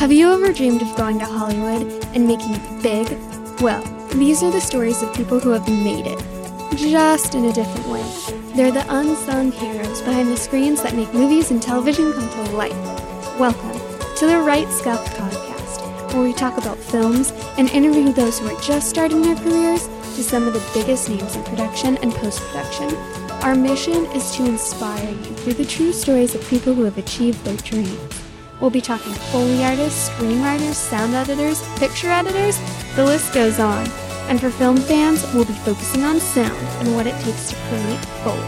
[0.00, 1.82] Have you ever dreamed of going to Hollywood
[2.14, 3.60] and making it big?
[3.60, 3.82] Well,
[4.14, 6.18] these are the stories of people who have made it,
[6.74, 8.02] just in a different way.
[8.56, 12.72] They're the unsung heroes behind the screens that make movies and television come to life.
[13.38, 13.78] Welcome
[14.16, 18.60] to the Right Scuff podcast, where we talk about films and interview those who are
[18.62, 22.96] just starting their careers to some of the biggest names in production and post production.
[23.42, 27.44] Our mission is to inspire you through the true stories of people who have achieved
[27.44, 28.09] their dreams.
[28.60, 32.58] We'll be talking Foley artists, screenwriters, sound editors, picture editors,
[32.94, 33.86] the list goes on.
[34.28, 38.04] And for film fans, we'll be focusing on sound and what it takes to create
[38.22, 38.38] Foley.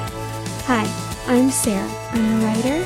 [0.66, 0.84] Hi,
[1.26, 1.88] I'm Sarah.
[2.10, 2.84] I'm a writer.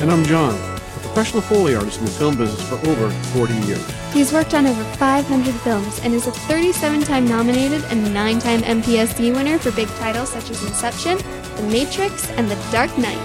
[0.00, 3.86] And I'm John, a professional Foley artist in the film business for over 40 years.
[4.14, 8.62] He's worked on over 500 films and is a 37 time nominated and 9 time
[8.62, 11.18] MPSE winner for big titles such as Inception,
[11.56, 13.20] The Matrix, and The Dark Knight.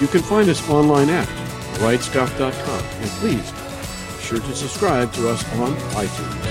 [0.00, 1.28] You can find us online at
[1.80, 2.84] rightscuff.com.
[3.02, 6.49] And please be sure to subscribe to us on iTunes.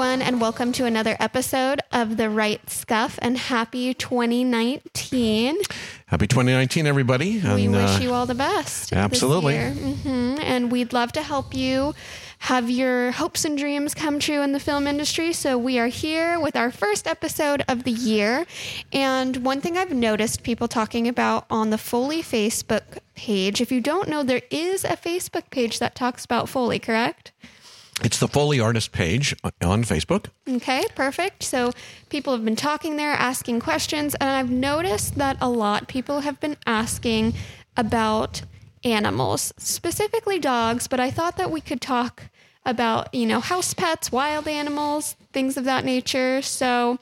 [0.00, 5.58] Everyone, and welcome to another episode of The Right Scuff and happy 2019.
[6.06, 7.38] Happy 2019, everybody.
[7.38, 8.94] we wish uh, you all the best.
[8.94, 9.58] absolutely.
[9.58, 11.94] hmm And we'd love to help you
[12.38, 15.34] have your hopes and dreams come true in the film industry.
[15.34, 18.46] So we are here with our first episode of the year.
[18.94, 23.82] And one thing I've noticed people talking about on the Foley Facebook page, if you
[23.82, 27.32] don't know, there is a Facebook page that talks about Foley, correct?
[28.02, 30.26] It's the Foley Artist page on Facebook.
[30.48, 31.42] Okay, perfect.
[31.42, 31.72] So
[32.08, 36.40] people have been talking there, asking questions, and I've noticed that a lot people have
[36.40, 37.34] been asking
[37.76, 38.42] about
[38.84, 42.24] animals, specifically dogs, but I thought that we could talk
[42.64, 46.40] about, you know, house pets, wild animals, things of that nature.
[46.40, 46.98] So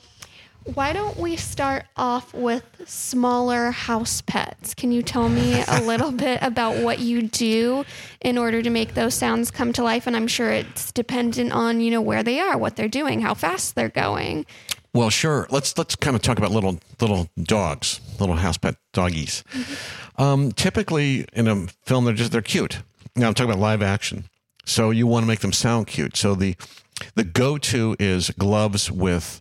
[0.75, 4.75] why don't we start off with smaller house pets?
[4.75, 7.85] Can you tell me a little bit about what you do
[8.21, 10.07] in order to make those sounds come to life?
[10.07, 13.33] And I'm sure it's dependent on, you know, where they are, what they're doing, how
[13.35, 14.45] fast they're going.
[14.93, 15.47] Well, sure.
[15.51, 19.45] Let's let's kind of talk about little little dogs, little house pet doggies.
[20.17, 22.83] Um, typically, in a film, they're just they're cute.
[23.17, 24.25] Now I'm talking about live action,
[24.65, 26.17] so you want to make them sound cute.
[26.17, 26.57] So the
[27.15, 29.41] the go to is gloves with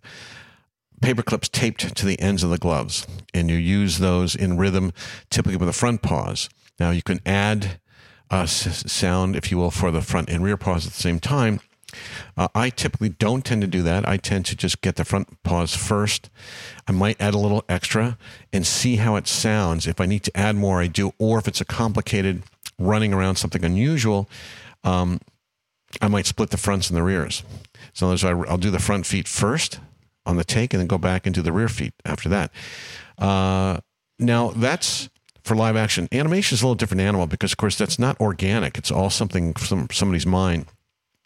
[1.02, 4.92] paper clips taped to the ends of the gloves, and you use those in rhythm,
[5.30, 6.50] typically with the front paws.
[6.80, 7.80] Now you can add
[8.32, 11.20] uh, s- sound, if you will, for the front and rear paws at the same
[11.20, 11.60] time.
[12.36, 14.08] Uh, I typically don't tend to do that.
[14.08, 16.30] I tend to just get the front paws first.
[16.88, 18.18] I might add a little extra
[18.52, 19.88] and see how it sounds.
[19.88, 21.14] If I need to add more, I do.
[21.18, 22.44] Or if it's a complicated
[22.78, 24.30] running around something unusual,
[24.84, 25.20] um,
[26.02, 27.44] I might split the fronts and the rears.
[27.94, 29.80] So I'll do the front feet first
[30.28, 32.52] on the take and then go back and do the rear feet after that.
[33.18, 33.80] Uh,
[34.20, 35.10] now that's
[35.44, 36.08] for live action.
[36.12, 38.78] Animation is a little different animal because, of course, that's not organic.
[38.78, 40.66] It's all something from somebody's mind.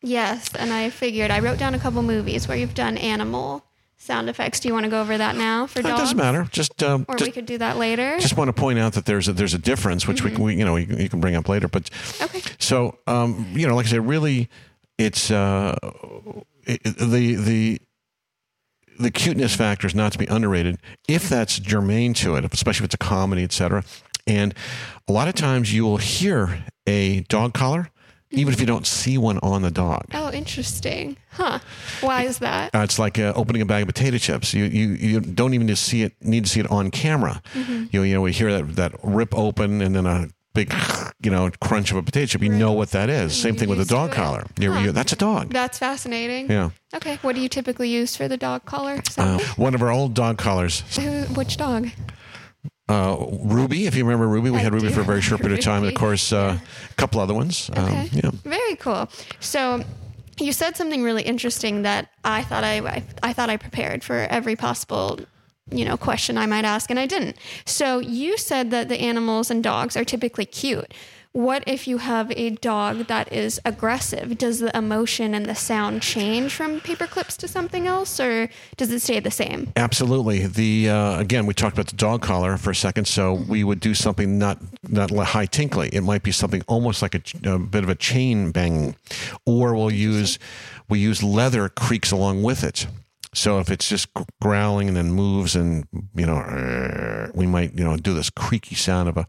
[0.04, 3.64] Yes, and I figured I wrote down a couple movies where you've done animal
[3.98, 4.60] sound effects.
[4.60, 6.00] Do you want to go over that now for It dogs?
[6.00, 6.48] doesn't matter.
[6.52, 8.18] Just, um, Or just we could do that later.
[8.20, 10.56] just want to point out that there's a, there's a difference, which we, can, we
[10.56, 11.68] you know you, can- you can bring up later.
[11.68, 11.90] But
[12.20, 12.42] Okay.
[12.58, 14.50] so um, you know, like I said, really,
[14.98, 15.76] it's uh,
[16.66, 17.80] it, the the
[19.00, 22.86] the cuteness factor is not to be underrated if that's germane to it, especially if
[22.86, 23.84] it's a comedy, etc.
[24.28, 24.54] And
[25.08, 27.90] a lot of times you will hear a dog collar,
[28.30, 30.06] even if you don't see one on the dog.
[30.14, 31.18] Oh, interesting.
[31.32, 31.60] Huh.
[32.02, 32.74] Why is that?
[32.76, 34.54] Uh, it's like uh, opening a bag of potato chips.
[34.54, 37.42] You, you you don't even need to see it need to see it on camera.
[37.92, 40.74] You you know we hear that that rip open and then a big
[41.24, 42.42] you know crunch of a potato chip.
[42.42, 43.36] You know what that is.
[43.36, 44.46] Same you're thing with a dog collar.
[44.60, 44.92] You, Huh.
[44.92, 45.50] that's a dog.
[45.52, 46.50] That's fascinating.
[46.52, 46.72] Yeah.
[46.94, 47.18] Okay.
[47.22, 49.02] What do you typically use for the dog collar?
[49.18, 51.90] Uh, one of our old dog collars, Who, which dog?
[52.90, 53.86] uh, Ruby.
[53.88, 55.84] If you remember Ruby, we I had Ruby for a very short period of time,
[55.84, 56.58] and of course uh,
[56.90, 57.70] a couple other ones.
[57.70, 57.82] Okay.
[57.82, 58.32] Um, yeah.
[58.44, 59.10] Very cool.
[59.40, 59.84] So
[60.40, 64.16] you said something really interesting that I thought I, I I thought I prepared for
[64.16, 65.20] every possible
[65.72, 67.38] you know question I might ask and I didn't.
[67.66, 70.94] So you said that the animals and dogs are typically cute.
[71.34, 74.38] What if you have a dog that is aggressive?
[74.38, 78.92] Does the emotion and the sound change from paper clips to something else or does
[78.92, 79.72] it stay the same?
[79.78, 80.46] Absolutely.
[80.46, 83.08] The uh, again, we talked about the dog collar for a second.
[83.08, 84.60] So we would do something not
[84.90, 85.88] not high tinkly.
[85.94, 88.98] It might be something almost like a, a bit of a chain banging,
[89.46, 90.38] or we'll use
[90.90, 92.88] we use leather creaks along with it.
[93.34, 94.10] So if it's just
[94.42, 99.10] growling and then moves and you know we might you know do this creaky sound
[99.10, 99.28] of a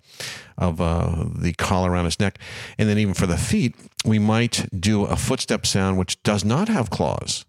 [0.58, 2.38] of uh, the collar around his neck,
[2.78, 6.68] and then even for the feet we might do a footstep sound which does not
[6.68, 7.44] have claws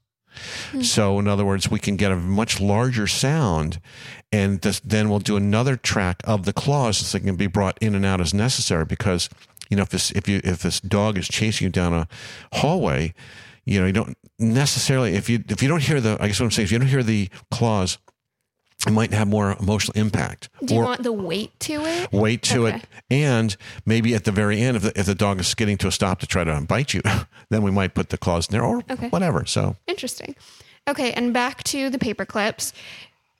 [0.81, 3.79] So, in other words, we can get a much larger sound,
[4.31, 7.77] and this, then we'll do another track of the claws so they can be brought
[7.81, 8.85] in and out as necessary.
[8.85, 9.29] Because
[9.69, 12.07] you know, if this if you if this dog is chasing you down a
[12.53, 13.13] hallway,
[13.65, 16.45] you know, you don't necessarily if you if you don't hear the I guess what
[16.45, 17.97] I'm saying is you don't hear the claws
[18.85, 20.49] it might have more emotional impact.
[20.65, 22.11] Do you want the weight to it?
[22.11, 22.77] Weight to Okay.
[22.77, 22.85] it.
[23.09, 23.55] And
[23.85, 26.19] maybe at the very end, if the, if the dog is skidding to a stop
[26.19, 27.01] to try to bite you,
[27.49, 29.07] then we might put the claws in there or Okay.
[29.07, 29.45] whatever.
[29.45, 30.35] So, Interesting.
[30.85, 32.73] Okay, and back to the paper clips.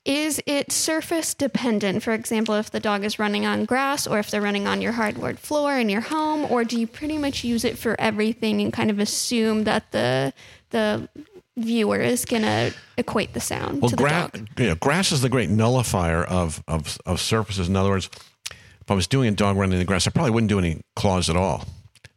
[0.04, 2.02] Is it surface dependent?
[2.02, 4.92] For example, if the dog is running on grass or if they're running on your
[4.92, 8.70] hardwood floor in your home, or do you pretty much use it for everything and
[8.72, 10.34] kind of assume that the
[10.70, 11.08] the
[11.56, 14.48] viewer is gonna equate the sound well, to the gra- dog?
[14.58, 17.68] you know, grass is the great nullifier of, of, of surfaces.
[17.68, 18.10] In other words,
[18.50, 20.82] if I was doing a dog running in the grass, I probably wouldn't do any
[20.96, 21.64] claws at all.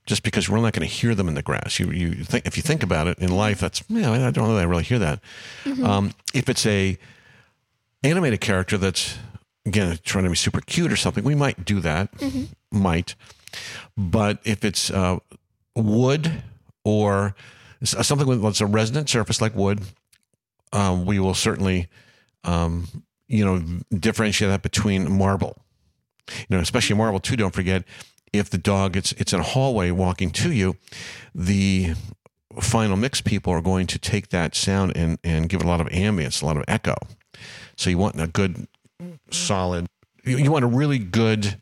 [0.05, 1.79] Just because we're not going to hear them in the grass.
[1.79, 4.55] You, you think if you think about it in life, that's yeah, I don't know
[4.55, 5.19] that I really hear that.
[5.83, 6.97] Um, if it's a
[8.03, 9.17] animated character that's
[9.65, 12.09] again trying to be super cute or something, we might do that.
[12.71, 13.15] Might,
[13.95, 15.17] but if it's uh,
[15.75, 16.43] wood
[16.83, 17.35] or
[17.83, 19.81] something with that's a resonant surface like wood,
[20.73, 21.87] um, we will certainly,
[22.43, 22.87] um,
[23.27, 23.63] you know,
[23.97, 25.61] differentiate that between marble.
[26.29, 27.37] You know, especially marble too.
[27.37, 27.83] Don't forget,
[28.33, 30.75] if the dog it's it's in a hallway walking to you,
[31.33, 31.93] the
[32.59, 35.79] final mix people are going to take that sound and and give it a lot
[35.79, 36.95] of ambience, a lot of echo.
[37.77, 38.67] So you want a good,
[39.31, 39.87] solid.
[40.23, 41.61] You, you want a really good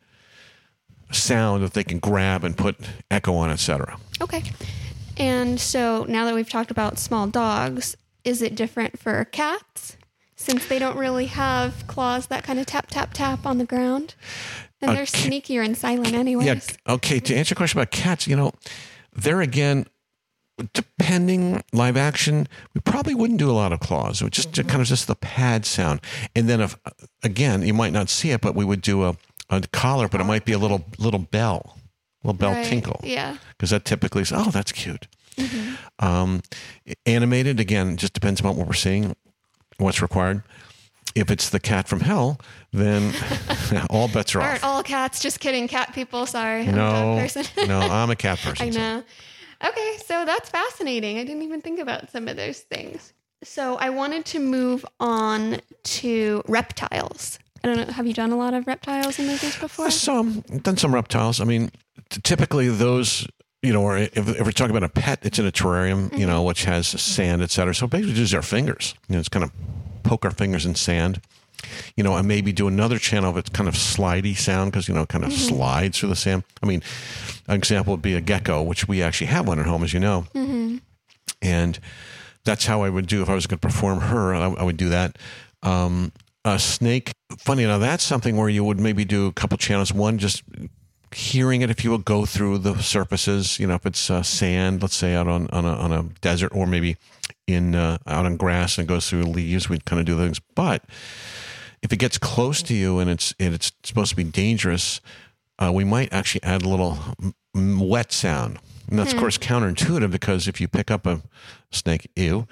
[1.12, 2.78] sound that they can grab and put
[3.12, 3.98] echo on, etc.
[4.22, 4.44] Okay.
[5.18, 9.98] And so now that we've talked about small dogs, is it different for cats?
[10.36, 14.16] Since they don't really have claws that kind of tap, tap, tap on the ground.
[14.82, 16.46] And they're ca- sneakier and silent anyways.
[16.46, 16.94] Yeah.
[16.94, 17.20] Okay.
[17.20, 18.52] To answer your question about cats, you know,
[19.14, 19.86] there again,
[20.74, 24.22] depending live action, we probably wouldn't do a lot of claws.
[24.22, 26.02] It would just kind of just the pad sound.
[26.36, 26.78] And then if
[27.24, 29.18] again, you might not see it, but we would do a,
[29.50, 31.78] a collar, but it might be a little little bell,
[32.24, 32.66] little bell Right.
[32.66, 33.00] tinkle.
[33.04, 33.38] Yeah.
[33.58, 35.08] Because that typically is, oh, that's cute.
[36.00, 36.42] Um,
[37.06, 39.16] animated, again, just depends on what we're seeing,
[39.78, 40.44] what's required.
[41.14, 42.40] If it's the cat from hell,
[42.74, 43.14] then
[43.90, 44.48] all bets are off.
[44.48, 45.22] Aren't all cats?
[45.22, 45.68] Just kidding.
[45.70, 46.26] Cat people.
[46.26, 46.62] Sorry.
[46.64, 47.46] I'm a No, person.
[47.68, 48.68] no, I'm a cat person.
[48.68, 49.04] I so- know.
[49.64, 51.18] Okay, so that's fascinating.
[51.18, 53.14] I didn't even think about some of those things.
[53.44, 57.38] So I wanted to move on to reptiles.
[57.64, 57.94] I don't know.
[57.94, 59.92] Have you done a lot of reptiles in movies before?
[59.92, 61.40] Some done some reptiles.
[61.42, 61.72] I mean,
[62.10, 63.28] t- typically those,
[63.62, 66.20] you know, or if, if we're talking about a pet, it's in a terrarium, you
[66.20, 66.28] mm-hmm.
[66.28, 67.74] know, which has sand, et cetera.
[67.74, 68.94] So basically, just our fingers.
[69.10, 69.52] You know, it's kind of
[70.04, 71.22] poke our fingers in sand.
[71.96, 74.94] You know, and maybe do another channel of its kind of slidey sound because you
[74.94, 76.44] know, it kind of slides through the sand.
[76.62, 76.82] I mean,
[77.48, 80.00] an example would be a gecko, which we actually have one at home, as you
[80.00, 80.26] know,
[81.42, 81.80] and
[82.44, 84.34] that's how I would do if I was going to perform her.
[84.36, 85.18] I, I would do that.
[85.64, 86.12] Um,
[86.46, 87.12] a snake.
[87.40, 89.92] Funny enough, that's something where you would maybe do a couple channels.
[89.92, 90.44] One, just
[91.12, 93.60] hearing it, if you will, go through the surfaces.
[93.60, 96.52] You know, if it's uh, sand, let's say out on on a, on a desert,
[96.54, 96.98] or maybe
[97.48, 100.40] in uh, out on grass and goes through leaves, we'd kind of do things.
[100.54, 100.84] But
[101.86, 105.02] if it gets close to you and it's and it's supposed to be dangerous,
[105.60, 106.98] uh, we might actually add a little
[107.54, 108.58] wet sound.
[108.90, 111.22] And that's of course counterintuitive because if you pick up a
[111.72, 112.48] snake, ew,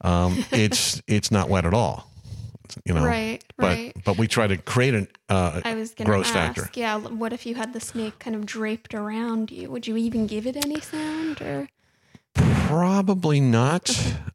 [0.00, 2.10] um, it's it's not wet at all.
[2.84, 3.92] You know, Right, but right.
[4.04, 6.70] but we try to create an uh, I was going to gross ask, factor.
[6.74, 9.70] yeah, what if you had the snake kind of draped around you?
[9.70, 11.68] Would you even give it any sound or
[12.34, 13.90] Probably not.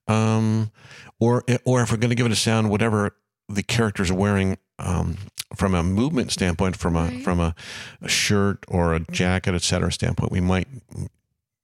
[0.08, 0.72] Um,
[1.20, 3.16] or or if we're going to give it a sound, whatever
[3.50, 5.18] the characters are wearing, um,
[5.56, 7.24] from a movement standpoint, from a Right.
[7.24, 7.54] from a,
[8.02, 10.68] a shirt or a jacket, et cetera, standpoint, we might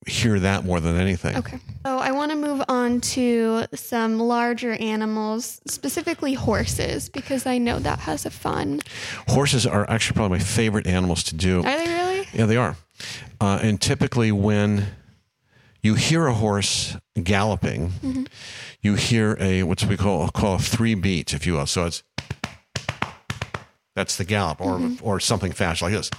[0.08, 1.36] hear that more than anything.
[1.36, 1.60] Okay.
[1.86, 7.80] So I want to move on to some larger animals, specifically horses, because I know
[7.80, 8.80] that has a fun.
[9.28, 11.60] Horses are actually probably my favorite animals to do.
[11.60, 12.28] Are they really?
[12.34, 12.76] Yeah, they are.
[13.42, 14.88] Uh, and typically, when
[15.82, 18.24] you hear a horse galloping, mm-hmm.
[18.82, 21.66] you hear a what's we call call a three beat, if you will.
[21.66, 22.04] So it's
[23.96, 25.06] that's the gallop, or mm-hmm.
[25.06, 26.10] or something fast like this,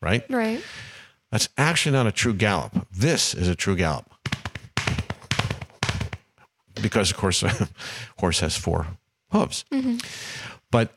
[0.00, 0.24] right?
[0.30, 0.62] Right.
[1.30, 2.86] That's actually not a true gallop.
[2.90, 4.10] This is a true gallop
[6.80, 7.68] because, of course, a
[8.18, 8.86] horse has four
[9.30, 9.64] hooves.
[9.72, 9.96] Mm-hmm.
[10.70, 10.92] But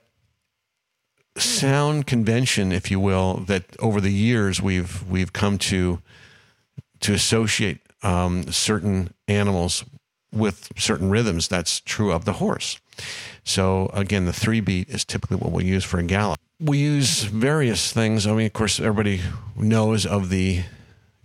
[1.38, 6.02] sound convention, if you will, that over the years we've we've come to
[7.02, 9.84] to associate um, certain animals
[10.32, 11.48] with certain rhythms.
[11.48, 12.80] That's true of the horse.
[13.44, 16.40] So again, the three beat is typically what we use for a gallop.
[16.60, 18.28] We use various things.
[18.28, 19.22] I mean, of course, everybody
[19.56, 20.64] knows of the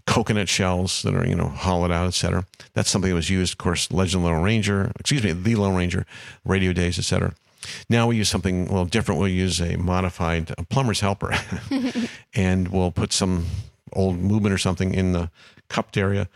[0.06, 2.46] coconut shells that are you know hollowed out, etc.
[2.74, 5.74] That's something that was used, of course, Legend of Lone Ranger, excuse me, the Lone
[5.74, 6.06] Ranger,
[6.44, 7.34] Radio Days, etc.
[7.88, 9.20] Now we use something a little different.
[9.20, 11.34] We'll use a modified a plumber's helper,
[12.34, 13.46] and we'll put some
[13.92, 15.30] old movement or something in the
[15.68, 16.28] cupped area,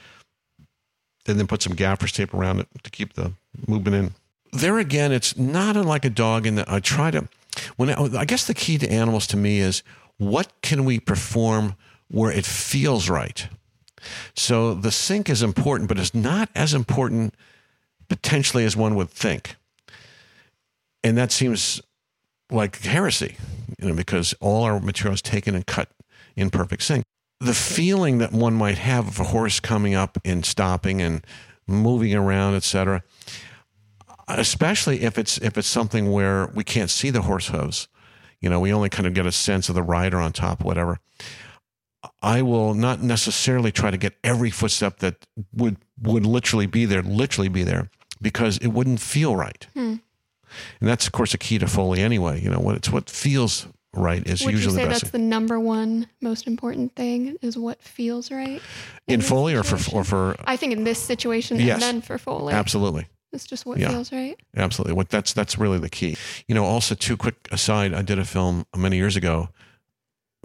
[1.27, 3.33] and then put some gaffer's tape around it to keep the
[3.67, 4.15] movement in.
[4.53, 7.29] There again, it's not unlike a dog in that I try to.
[7.77, 9.83] When I, I guess the key to animals to me is
[10.17, 11.75] what can we perform
[12.09, 13.49] where it feels right.
[14.35, 17.35] So the sync is important, but it's not as important
[18.09, 19.57] potentially as one would think.
[21.05, 21.81] And that seems
[22.51, 23.37] like heresy,
[23.79, 25.91] you know, because all our material is taken and cut
[26.37, 27.05] in perfect sync.
[27.41, 31.25] The feeling that one might have of a horse coming up and stopping and
[31.67, 33.03] moving around, etc.,
[34.27, 37.89] especially if it's if it's something where we can't see the horse hooves,
[38.41, 41.01] you know, we only kind of get a sense of the rider on top, whatever.
[42.23, 47.03] I will not necessarily try to get every footstep that would would literally be there,
[47.03, 47.91] literally be there,
[48.21, 49.67] because it wouldn't feel right.
[49.75, 49.97] Hmm.
[50.81, 52.41] And that's of course a key to Foley anyway.
[52.41, 55.19] You know, what it's what feels right is would usually you say the that's the
[55.19, 58.61] number one most important thing is what feels right
[59.07, 62.01] in, in Foley or for or for I think in this situation yes, and then
[62.03, 62.53] for Foley.
[62.53, 63.07] Absolutely.
[63.33, 64.39] It's just what yeah, feels right.
[64.57, 64.95] Absolutely.
[64.95, 66.17] What that's that's really the key.
[66.47, 69.51] You know, also too quick aside, I did a film many years ago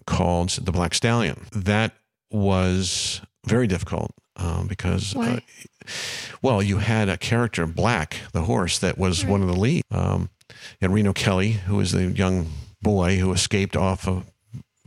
[0.06, 1.46] called The Black Stallion.
[1.54, 1.94] That
[2.30, 5.40] was very difficult um, because, uh,
[6.42, 9.32] well, you had a character, Black, the horse, that was right.
[9.32, 9.84] one of the lead.
[9.92, 10.30] Um,
[10.82, 12.48] and Reno Kelly, who was the young
[12.84, 14.24] boy who escaped off a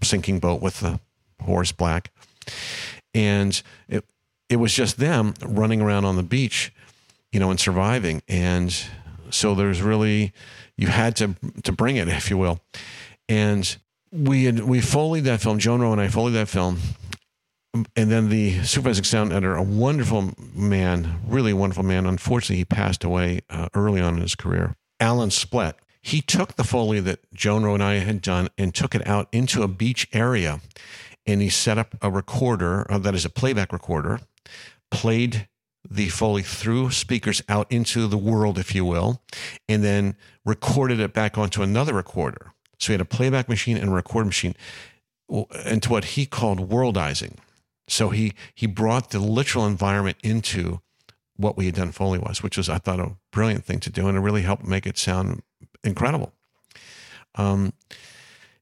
[0.02, 1.00] sinking boat with the
[1.42, 2.10] horse Black.
[3.14, 4.04] And it,
[4.48, 6.72] it was just them running around on the beach,
[7.32, 8.22] you know, and surviving.
[8.28, 8.76] And
[9.30, 10.32] so there's really,
[10.76, 11.34] you had to,
[11.64, 12.60] to bring it, if you will.
[13.28, 13.76] And
[14.12, 15.58] we had we foleyed that film.
[15.58, 16.78] Joan Rowe and I foleyed that film,
[17.74, 22.06] and then the supervising sound editor, a wonderful man, really wonderful man.
[22.06, 24.76] Unfortunately, he passed away uh, early on in his career.
[25.00, 25.74] Alan Splet.
[26.06, 29.64] He took the foley that Joan and I had done and took it out into
[29.64, 30.60] a beach area,
[31.26, 34.20] and he set up a recorder uh, that is a playback recorder,
[34.88, 35.48] played
[35.90, 39.20] the foley through speakers out into the world, if you will,
[39.68, 42.52] and then recorded it back onto another recorder.
[42.78, 44.54] So he had a playback machine and a record machine
[45.64, 47.34] into what he called worldizing.
[47.88, 50.82] So he he brought the literal environment into
[51.34, 54.06] what we had done Foley was, which was I thought a brilliant thing to do,
[54.06, 55.42] and it really helped make it sound
[55.86, 56.32] incredible.
[57.34, 57.72] Um,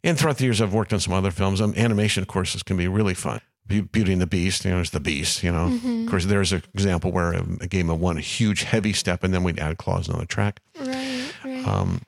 [0.02, 1.60] and throughout the years, I've worked on some other films.
[1.60, 3.40] Um, animation of courses can be really fun.
[3.66, 5.42] Beauty and the Beast, you know, there's the Beast.
[5.42, 6.02] You know, mm-hmm.
[6.02, 9.32] of course, there's an example where a, a game of one huge heavy step, and
[9.32, 10.60] then we'd add claws on the track.
[10.78, 11.66] Right, right.
[11.66, 12.02] Um,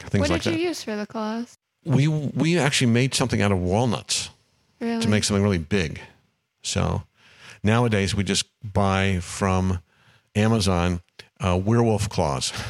[0.00, 0.58] things what like did that.
[0.58, 1.56] you use for the claws?
[1.84, 4.30] We we actually made something out of walnuts
[4.80, 5.00] really?
[5.00, 6.00] to make something really big.
[6.62, 7.04] So
[7.62, 9.78] nowadays we just buy from
[10.34, 11.02] Amazon
[11.38, 12.52] uh, werewolf claws.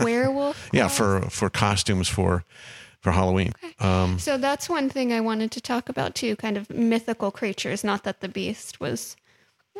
[0.00, 0.70] werewolf.
[0.72, 2.44] yeah, for for costumes for
[3.00, 3.52] for Halloween.
[3.64, 3.74] Okay.
[3.78, 7.82] Um, so that's one thing I wanted to talk about too, kind of mythical creatures.
[7.82, 9.16] Not that the beast was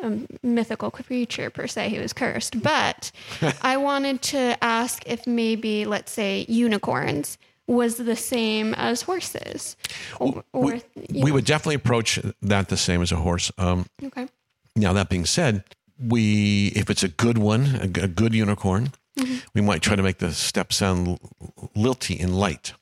[0.03, 3.11] a mythical creature per se, he was cursed, but
[3.63, 9.77] I wanted to ask if maybe, let's say, unicorns was the same as horses.
[10.19, 10.83] Or, or we,
[11.23, 13.53] we would definitely approach that the same as a horse.
[13.59, 14.27] Um, okay.
[14.75, 15.65] Now that being said,
[15.99, 19.39] we if it's a good one, a, a good unicorn, mm-hmm.
[19.55, 21.19] we might try to make the step sound
[21.75, 22.73] lilty and light.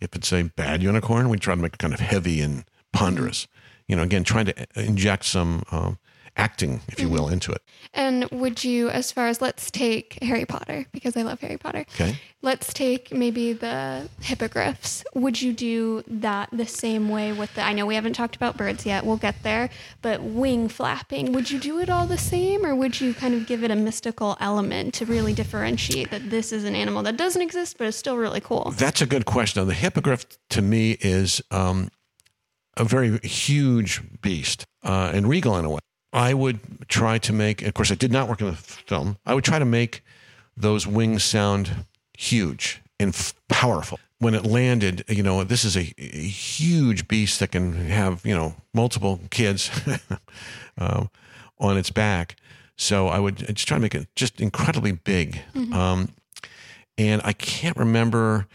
[0.00, 3.44] If it's a bad unicorn, we try to make it kind of heavy and ponderous.
[3.44, 3.54] Mm-hmm.
[3.88, 5.98] You know, again, trying to inject some um,
[6.38, 7.34] acting, if you will, mm-hmm.
[7.34, 7.62] into it.
[7.92, 11.84] And would you, as far as let's take Harry Potter, because I love Harry Potter.
[11.94, 12.16] Okay.
[12.40, 15.04] Let's take maybe the hippogriffs.
[15.14, 18.56] Would you do that the same way with the, I know we haven't talked about
[18.56, 19.70] birds yet, we'll get there,
[20.02, 23.46] but wing flapping, would you do it all the same or would you kind of
[23.46, 27.42] give it a mystical element to really differentiate that this is an animal that doesn't
[27.42, 28.72] exist but is still really cool?
[28.76, 29.66] That's a good question.
[29.66, 31.90] The hippogriff to me is um,
[32.76, 35.80] a very huge beast uh, and regal in a way.
[36.12, 39.18] I would try to make, of course, I did not work in the film.
[39.26, 40.02] I would try to make
[40.56, 41.84] those wings sound
[42.16, 43.98] huge and f- powerful.
[44.18, 48.34] When it landed, you know, this is a, a, huge beast that can have, you
[48.34, 49.70] know, multiple kids
[50.78, 51.08] um,
[51.60, 52.34] on its back.
[52.76, 55.40] So I would just try to make it just incredibly big.
[55.54, 55.72] Mm-hmm.
[55.72, 56.08] Um,
[56.96, 58.48] and I can't remember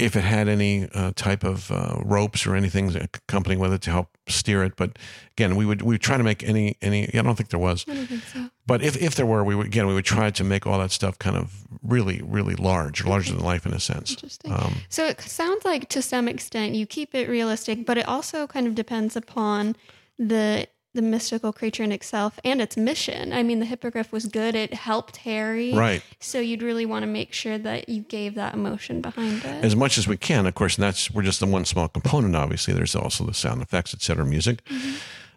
[0.00, 3.90] if it had any uh, type of uh, ropes or anything accompanying with it to
[3.90, 4.74] help steer it.
[4.76, 4.98] But
[5.32, 7.08] again, we would we would try to make any any.
[7.14, 7.84] I don't think there was.
[7.88, 8.50] I don't think so.
[8.66, 10.90] But if, if there were, we would again we would try to make all that
[10.90, 14.12] stuff kind of really really large, larger than life in a sense.
[14.12, 14.52] Interesting.
[14.52, 18.46] Um, so it sounds like to some extent you keep it realistic, but it also
[18.46, 19.76] kind of depends upon
[20.18, 23.32] the the mystical creature in itself and its mission.
[23.32, 26.02] I mean, the hippogriff was good; it helped Harry, Right.
[26.18, 29.64] So you'd really want to make sure that you gave that emotion behind it.
[29.64, 30.46] as much as we can.
[30.46, 32.34] Of course, and that's we're just the one small component.
[32.36, 34.62] Obviously, there's also the sound effects, et cetera, music.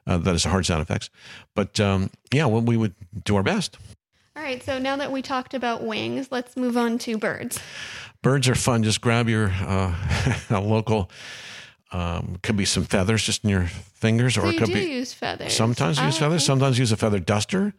[0.05, 1.09] Uh, that is hard sound effects.
[1.55, 2.93] But um, yeah, well, we would
[3.23, 3.77] do our best.
[4.35, 7.59] All right, so now that we talked about wings, let's move on to birds.
[8.23, 8.81] Birds are fun.
[8.83, 9.93] Just grab your uh,
[10.49, 11.11] local.
[11.93, 15.13] Um, could be some feathers just in your fingers, or So it could be use
[15.13, 15.53] feathers.
[15.53, 16.43] Sometimes we use feathers.
[16.43, 17.75] Sometimes use a feather duster.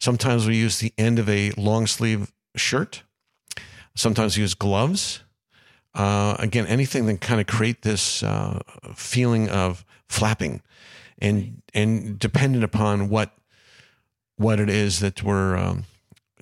[0.00, 3.04] Sometimes we use the end of a long sleeve shirt.
[3.94, 5.22] Sometimes we use gloves.
[5.94, 8.58] Uh, again, anything that kind of create this uh,
[8.96, 10.60] feeling of flapping,
[11.18, 13.30] and and dependent upon what
[14.36, 15.84] what it is that we're um,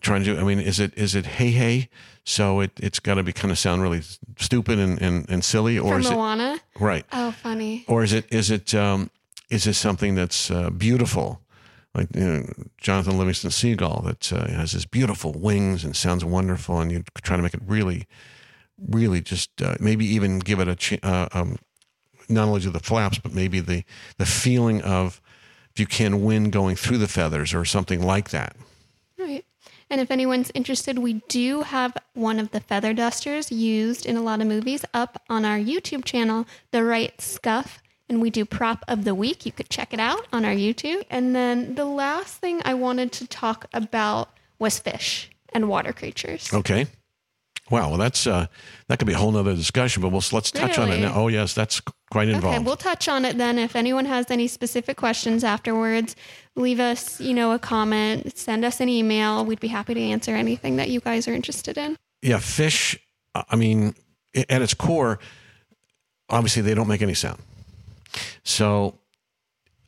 [0.00, 0.40] trying to do.
[0.40, 1.90] I mean, is it is it hey hey?
[2.24, 4.02] So it it's got to be kind of sound really
[4.38, 6.60] stupid and, and, and silly, or For is it Moana.
[6.78, 7.04] right?
[7.12, 7.84] Oh, funny.
[7.88, 9.10] or is it is it um,
[9.50, 11.40] is it something that's uh, beautiful,
[11.94, 12.46] like you know,
[12.78, 17.36] Jonathan Livingston Seagull that uh, has his beautiful wings and sounds wonderful, and you try
[17.36, 18.06] to make it really,
[18.78, 21.58] really just uh, maybe even give it a ch- uh, um,
[22.28, 23.82] not only do the flaps, but maybe the
[24.18, 25.20] the feeling of
[25.74, 28.54] if you can win going through the feathers or something like that.
[29.90, 34.22] And if anyone's interested, we do have one of the feather dusters used in a
[34.22, 37.82] lot of movies up on our YouTube channel, The Right Scuff.
[38.08, 39.46] And we do prop of the week.
[39.46, 41.04] You could check it out on our YouTube.
[41.08, 46.52] And then the last thing I wanted to talk about was fish and water creatures.
[46.52, 46.86] Okay.
[47.70, 47.90] Wow.
[47.90, 48.48] Well, that's uh,
[48.88, 51.14] that could be a whole nother discussion, but we'll, let's touch on it now.
[51.14, 51.80] Oh, yes, that's
[52.12, 52.56] quite involved.
[52.56, 53.58] Okay, we'll touch on it then.
[53.58, 56.14] If anyone has any specific questions afterwards,
[56.54, 59.44] leave us, you know, a comment, send us an email.
[59.46, 61.96] We'd be happy to answer anything that you guys are interested in.
[62.20, 62.98] yeah, fish.
[63.34, 63.94] I mean,
[64.34, 65.18] at its core,
[66.28, 67.40] obviously they don't make any sound.
[68.44, 68.98] So,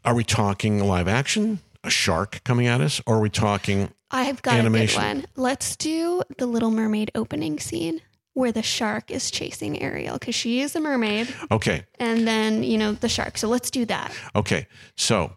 [0.02, 3.90] are we talking live action, a shark coming at us, or are we talking?
[4.10, 5.02] I've got Animation.
[5.02, 5.26] a good one.
[5.36, 8.00] Let's do the Little Mermaid opening scene
[8.34, 12.76] where the shark is chasing Ariel because she is a mermaid, Okay, and then you
[12.78, 13.38] know the shark.
[13.38, 14.12] So let's do that.
[14.36, 14.66] okay.
[14.96, 15.36] So,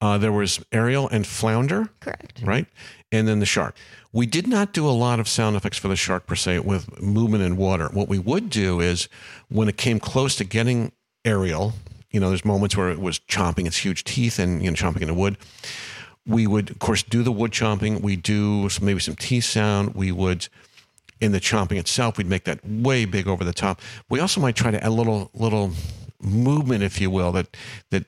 [0.00, 2.40] uh, there was Ariel and Flounder, Correct.
[2.44, 2.66] right,
[3.12, 3.76] and then the shark.
[4.12, 7.00] We did not do a lot of sound effects for the shark per se with
[7.00, 7.88] movement and water.
[7.92, 9.08] What we would do is
[9.48, 10.92] when it came close to getting
[11.24, 11.72] Ariel,
[12.10, 15.00] you know, there's moments where it was chomping its huge teeth and you know chomping
[15.02, 15.38] into wood.
[16.26, 18.00] We would, of course, do the wood chomping.
[18.02, 19.94] We do some, maybe some teeth sound.
[19.94, 20.46] We would,
[21.22, 23.80] in the chomping itself, we'd make that way big over the top.
[24.08, 25.70] We also might try to add a little little
[26.20, 27.56] movement, if you will, that
[27.90, 28.06] that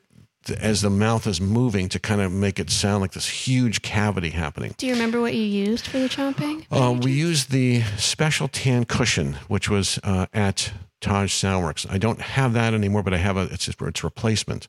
[0.60, 4.30] as the mouth is moving to kind of make it sound like this huge cavity
[4.30, 4.74] happening.
[4.76, 6.66] Do you remember what you used for the chomping?
[6.70, 11.86] Uh, we used the special tan cushion, which was uh, at Taj Soundworks.
[11.90, 14.68] I don't have that anymore, but I have a it's it's replacement.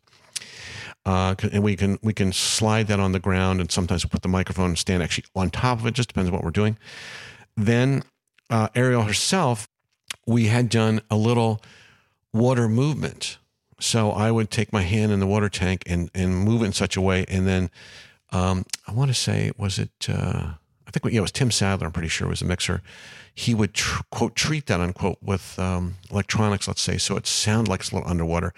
[1.05, 4.21] Uh, and we can we can slide that on the ground, and sometimes we put
[4.21, 5.93] the microphone stand actually on top of it.
[5.93, 6.77] Just depends on what we're doing.
[7.57, 8.03] Then
[8.49, 9.67] uh, Ariel herself,
[10.25, 11.61] we had done a little
[12.33, 13.37] water movement.
[13.79, 16.73] So I would take my hand in the water tank and and move it in
[16.73, 17.69] such a way, and then
[18.31, 20.53] um, I want to say was it uh,
[20.87, 21.87] I think yeah, it was Tim Sadler.
[21.87, 22.81] I'm pretty sure it was a mixer.
[23.33, 27.69] He would tr- quote treat that unquote with um, electronics, let's say, so it sounded
[27.69, 28.53] like it's a little underwater.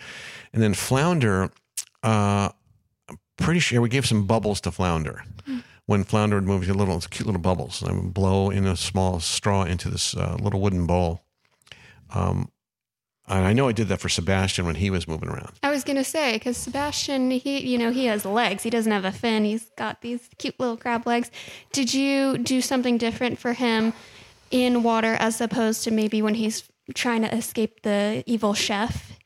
[0.54, 1.50] And then Flounder,
[2.04, 2.50] uh,
[3.10, 5.24] I'm pretty sure we gave some bubbles to Flounder.
[5.88, 8.66] When Flounder would move, he had little cute little bubbles, and I would blow in
[8.66, 11.24] a small straw into this uh, little wooden bowl.
[12.14, 12.52] Um,
[13.30, 15.54] and I know I did that for Sebastian when he was moving around.
[15.64, 18.64] I was gonna say because Sebastian, he you know he has legs.
[18.64, 19.46] He doesn't have a fin.
[19.46, 21.32] He's got these cute little crab legs.
[21.72, 23.94] Did you do something different for him
[24.52, 26.64] in water as opposed to maybe when he's
[26.96, 29.18] trying to escape the evil chef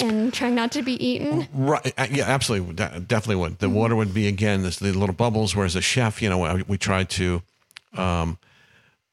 [0.00, 1.48] and trying not to be eaten?
[1.52, 1.92] Right.
[1.98, 2.74] uh, Yeah, absolutely.
[2.74, 3.58] De- Definitely would.
[3.58, 6.78] The water would be, again, this, the little bubbles, whereas a chef, you know, we
[6.78, 7.42] tried to
[7.96, 8.38] um,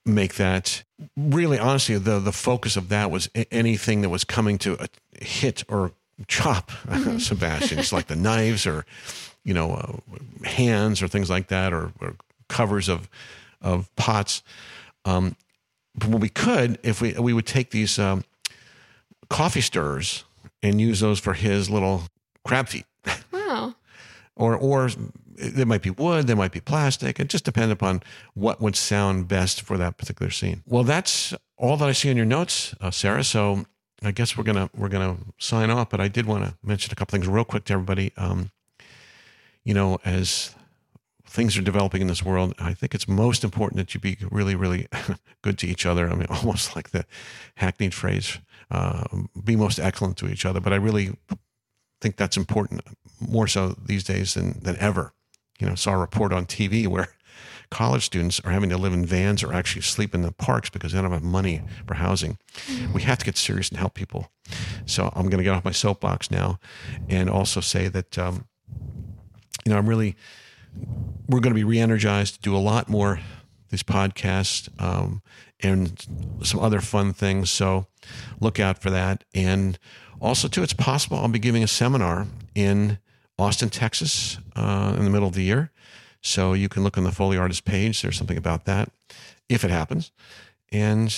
[0.06, 0.84] make that
[1.18, 4.88] really, honestly, the, the focus of that was anything that was coming to uh,
[5.22, 5.92] hit or
[6.28, 6.72] chop
[7.20, 7.80] Sebastian.
[7.80, 8.86] It's like the knives or,
[9.44, 12.16] you know, uh, hands or things like that or, or
[12.48, 13.10] covers of,
[13.62, 14.44] of pots.
[15.06, 15.36] Um,
[15.96, 18.24] but what we could, if we, we would take these um,
[19.30, 20.24] coffee stirrers
[20.62, 22.04] and use those for his little
[22.46, 22.86] crab feet.
[23.32, 23.74] Wow.
[24.36, 24.90] Or, or
[25.36, 27.20] they might be wood, they might be plastic.
[27.20, 28.02] It just depends upon
[28.36, 30.62] what would sound best for that particular scene.
[30.68, 33.24] Well, that's all that I see in your notes, uh, Sarah.
[33.24, 33.66] So
[34.04, 35.90] I guess we're gonna we're gonna sign off.
[35.90, 38.14] But I did want to mention a couple things real quick to everybody.
[38.18, 38.52] Um,
[39.64, 40.56] you know, as
[41.30, 44.56] things are developing in this world, I think it's most important that you be really,
[44.56, 44.88] really
[45.42, 46.10] good to each other.
[46.10, 47.06] I mean, almost like the
[47.56, 48.40] hackneyed phrase,
[48.72, 49.04] uh,
[49.44, 50.60] be most excellent to each other.
[50.60, 51.16] But I really
[52.02, 52.82] think that's important
[53.20, 55.14] more so these days than, than ever.
[55.60, 57.10] You know, saw a report on TV where
[57.70, 60.94] college students are having to live in vans or actually sleep in the parks because
[60.94, 62.38] they don't have money for housing.
[62.94, 64.32] We have to get serious and help people.
[64.86, 66.60] So I'm going to get off my soapbox now
[67.08, 68.48] and also say that, um,
[69.66, 70.16] you know, I'm really,
[71.28, 73.20] we're going to be re energized to do a lot more
[73.70, 75.22] these podcasts um,
[75.62, 76.06] and
[76.44, 77.52] some other fun things.
[77.52, 77.86] So
[78.40, 79.24] look out for that.
[79.34, 79.78] And
[80.20, 82.98] also, too, it's possible I'll be giving a seminar in
[83.38, 85.72] Austin, Texas uh, in the middle of the year.
[86.22, 88.02] So you can look on the Foley Artist page.
[88.02, 88.92] There's something about that
[89.48, 90.12] if it happens.
[90.72, 91.16] And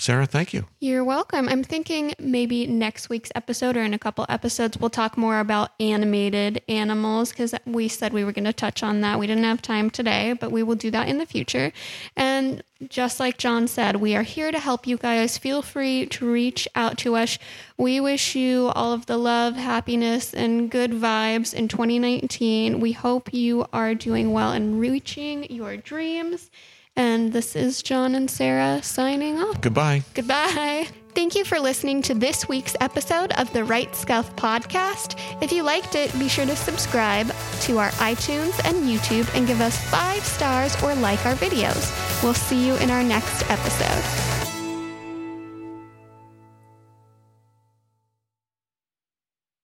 [0.00, 0.64] Sarah, thank you.
[0.78, 1.46] You're welcome.
[1.46, 5.72] I'm thinking maybe next week's episode or in a couple episodes, we'll talk more about
[5.78, 9.18] animated animals because we said we were going to touch on that.
[9.18, 11.70] We didn't have time today, but we will do that in the future.
[12.16, 15.36] And just like John said, we are here to help you guys.
[15.36, 17.38] Feel free to reach out to us.
[17.76, 22.80] We wish you all of the love, happiness, and good vibes in 2019.
[22.80, 26.50] We hope you are doing well and reaching your dreams.
[26.96, 29.60] And this is John and Sarah signing off.
[29.60, 30.02] Goodbye.
[30.14, 30.88] Goodbye.
[31.14, 35.18] Thank you for listening to this week's episode of the Right Scuff podcast.
[35.42, 39.60] If you liked it, be sure to subscribe to our iTunes and YouTube and give
[39.60, 42.22] us five stars or like our videos.
[42.22, 44.39] We'll see you in our next episode.